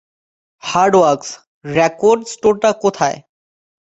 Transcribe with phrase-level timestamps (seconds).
[0.63, 1.29] "Hardwax"
[1.69, 3.17] record স্টোরটা কোথায়?